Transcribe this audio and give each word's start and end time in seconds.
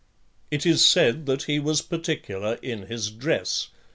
It 0.49 0.65
is 0.65 0.83
said 0.83 1.27
that 1.27 1.43
he 1.43 1.59
was 1.59 1.83
particular 1.83 2.55
in 2.63 2.87
his 2.87 3.11
dress. 3.11 3.67